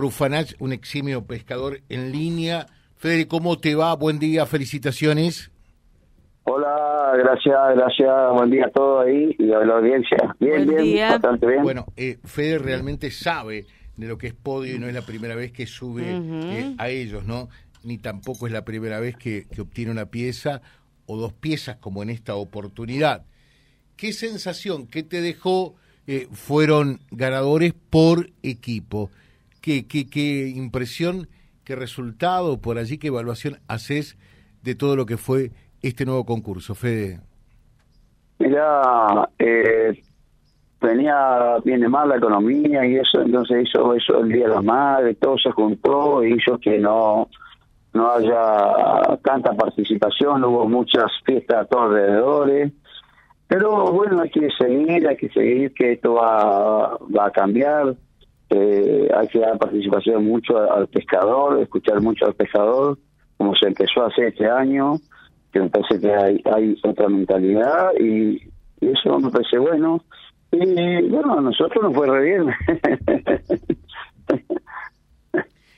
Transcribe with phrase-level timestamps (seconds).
[0.00, 2.66] Rufanach, un eximio pescador en línea.
[2.96, 3.94] Fede, ¿cómo te va?
[3.94, 5.50] Buen día, felicitaciones.
[6.44, 10.16] Hola, gracias, gracias, buen día a todos ahí y a la audiencia.
[10.40, 11.10] Bien, Buen bien, día.
[11.12, 11.62] bastante bien.
[11.62, 13.66] Bueno, eh, Fede realmente sabe
[13.96, 16.88] de lo que es podio y no es la primera vez que sube eh, a
[16.88, 17.48] ellos, ¿no?
[17.84, 20.62] Ni tampoco es la primera vez que, que obtiene una pieza
[21.06, 23.24] o dos piezas como en esta oportunidad.
[23.96, 25.74] ¿Qué sensación, qué te dejó?
[26.06, 29.10] eh, fueron ganadores por equipo.
[29.60, 31.28] ¿Qué, qué, qué impresión,
[31.64, 34.16] qué resultado por allí, qué evaluación haces
[34.62, 35.50] de todo lo que fue
[35.82, 37.20] este nuevo concurso, Fede?
[38.38, 40.02] Mira, eh,
[40.80, 44.62] venía bien de mal la economía y eso, entonces hizo eso el Día de la
[44.62, 47.28] Madre, todo se juntó y hizo que no
[47.92, 52.72] no haya tanta participación, hubo muchas fiestas a todos alrededores.
[53.48, 57.96] Pero bueno, hay que seguir, hay que seguir, que esto va, va a cambiar.
[58.50, 62.98] Eh, hay que dar participación mucho al pescador, escuchar mucho al pescador,
[63.38, 64.98] como se empezó a hacer este año,
[65.52, 68.42] que me parece que hay, hay otra mentalidad y,
[68.80, 70.04] y eso me parece bueno.
[70.52, 72.46] Y bueno, a nosotros nos fue re bien.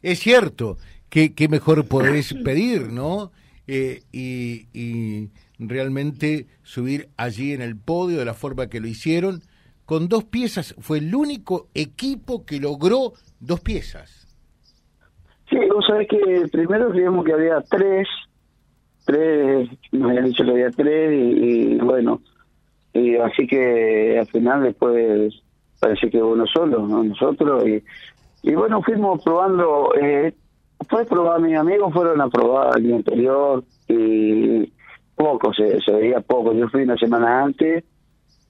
[0.00, 3.32] Es cierto, que, que mejor podés pedir, ¿no?
[3.66, 9.42] Eh, y, y realmente subir allí en el podio de la forma que lo hicieron.
[9.88, 14.28] Con dos piezas, fue el único equipo que logró dos piezas.
[15.48, 18.06] Sí, vos sabés que primero creíamos que había tres,
[19.06, 22.20] tres, nos habían dicho que había tres y, bueno,
[22.92, 25.32] y así que al final después
[25.80, 27.02] parece que uno solo, ¿no?
[27.02, 27.82] nosotros, y,
[28.42, 30.34] y bueno, fuimos probando, eh,
[30.86, 34.70] fue probar, mis amigos fueron a probar el día anterior y
[35.14, 37.84] poco, se, se veía poco, yo fui una semana antes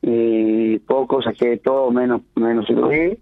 [0.02, 3.18] y poco, saqué todo menos, menos lo vi.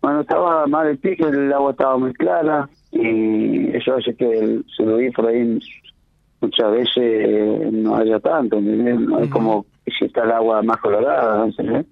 [0.00, 4.64] Bueno, estaba mal el pique, el agua estaba muy clara y eso hace que el
[4.96, 5.58] vi por ahí
[6.40, 9.00] muchas veces eh, no haya tanto, ¿entendés?
[9.00, 9.66] No es como
[9.98, 11.86] si está el agua más colorada, ¿entendés?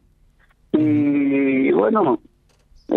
[0.72, 2.20] Y bueno,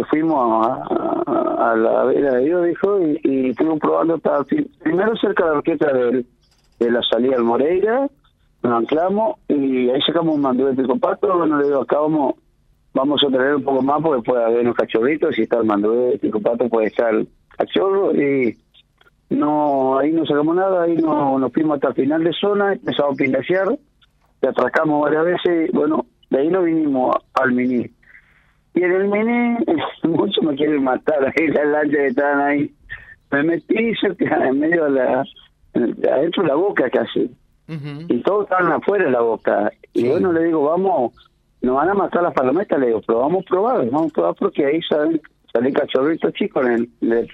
[0.10, 0.84] fuimos a,
[1.26, 4.44] a- a la vera de Dios, dijo, y, y estuvimos probando hasta
[4.84, 6.26] primero cerca de la orquesta del-
[6.80, 8.08] de la salida del Moreira,
[8.64, 12.36] nos anclamos y ahí sacamos un pico pato, bueno, le digo, acá vamos,
[12.94, 16.42] vamos a tener un poco más porque puede haber unos cachorritos, si está el pico
[16.42, 17.14] pato puede estar
[17.58, 18.58] cachorro y
[19.30, 23.14] no, ahí no sacamos nada, ahí no, nos fuimos hasta el final de zona, empezamos
[23.14, 23.68] a pindasear,
[24.40, 27.90] te atracamos varias veces, bueno, de ahí nos vinimos al mini.
[28.76, 29.58] Y en el mini,
[30.04, 32.72] muchos me quieren matar, ahí las lanchas que estaban ahí.
[33.32, 35.24] Me metí cerca, en medio de la,
[36.12, 37.32] adentro de la boca casi
[38.10, 39.72] Y todos estaban afuera de la boca.
[39.94, 40.10] Y Sí.
[40.10, 41.14] bueno, le digo, vamos,
[41.62, 44.36] nos van a matar las palometas, le digo, pero vamos a probar, vamos a probar
[44.36, 45.22] porque ahí salen,
[45.54, 47.28] salen cachorritos chicos en el.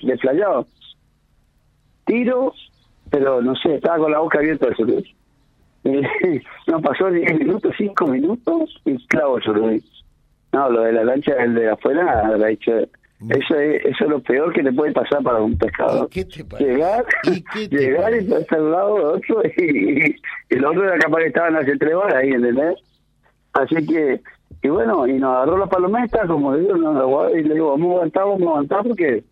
[2.06, 2.54] Tiro,
[3.10, 4.76] pero no sé, estaba con la boca abierta el
[6.68, 9.84] no pasó 10 minutos, 5 minutos y clavo el surubí.
[10.52, 12.72] No, lo de la lancha, el de afuera, la hecho,
[13.30, 16.26] eso es, eso es lo peor que le puede pasar para un pescador ¿Y qué
[16.26, 16.72] te parece?
[16.72, 20.16] llegar, ¿Y qué te llegar y estar al lado de otro y, y
[20.50, 22.76] el otro era capaz que estaban hace tres horas ahí, ¿entendés?
[23.54, 24.22] Así que,
[24.62, 27.94] y bueno, y nos agarró la palometa, como digo, nos y le digo, vamos a
[27.94, 29.24] aguantar, vamos a aguantar porque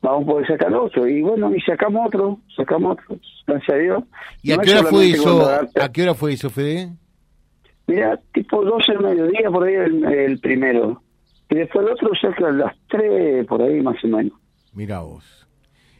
[0.00, 1.06] vamos a poder sacar otro.
[1.06, 4.04] Y bueno, y sacamos otro, sacamos otro, gracias a Dios.
[4.42, 5.50] ¿Y a qué hora fue eso?
[5.50, 6.92] ¿A qué hora fue eso, Fede?
[7.86, 11.02] Mira, tipo 12 del mediodía, por ahí el, el primero.
[11.50, 14.32] Y después el otro cerca de las 3, por ahí más o menos.
[14.72, 15.24] Mira vos.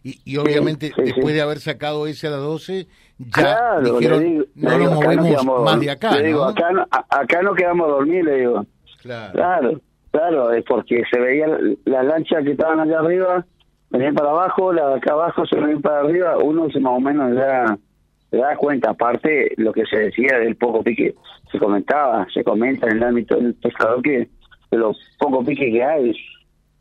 [0.03, 1.33] Y, y obviamente, sí, después sí.
[1.33, 2.87] de haber sacado ese a las 12,
[3.19, 6.51] ya Claro, dijeron, digo- no nos quedamos más de acá, Le digo, ¿no?
[6.51, 8.67] acá, no- acá no quedamos a dormir, le digo.
[9.03, 9.33] Claro.
[9.33, 9.81] Claro,
[10.13, 11.47] claro, es porque se veía
[11.85, 13.45] las lanchas que estaban allá arriba,
[13.91, 17.01] venían para abajo, las de acá abajo se venían para arriba, uno se más o
[17.01, 17.77] menos ya
[18.31, 21.15] se da cuenta, aparte lo que se decía del poco pique,
[21.51, 24.29] se comentaba, se comenta en el ámbito del pescador que
[24.71, 26.13] de los poco pique que hay,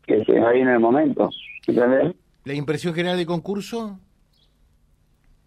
[0.06, 1.30] que se hay en el momento,
[1.66, 2.14] ¿entendés?
[2.44, 3.98] ¿La impresión general del concurso?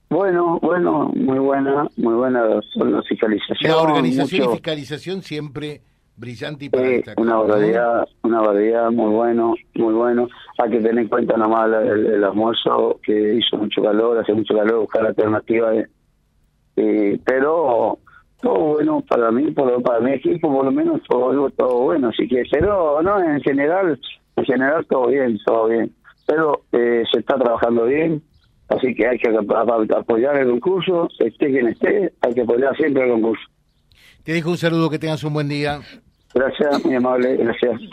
[0.09, 3.71] Bueno, bueno, muy buena, muy buena la fiscalización.
[3.71, 5.81] La organización mucho- y fiscalización siempre
[6.15, 10.27] brillante y para destacar, una barbaridad, una barbaridad muy bueno, muy bueno.
[10.57, 14.55] Hay que tener en cuenta nomás el, el- almuerzo que hizo mucho calor, hace mucho
[14.55, 15.85] calor, buscar alternativas.
[16.75, 17.99] eh, pero
[18.41, 22.09] todo bueno para mí, por, para mi equipo, por lo menos todo, todo bueno.
[22.09, 23.99] Así que, pero no, en general,
[24.35, 25.91] en general todo bien, todo bien.
[26.25, 28.21] Pero eh, se está trabajando bien,
[28.69, 32.75] así que hay que ap- ap- apoyar el concurso, esté quien esté, hay que apoyar
[32.77, 33.43] siempre el concurso.
[34.23, 35.79] Te dejo un saludo, que tengas un buen día.
[36.33, 37.79] Gracias, muy amable, gracias.
[37.81, 37.89] Chao.